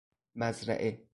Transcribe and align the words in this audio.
مزرعه 0.35 1.03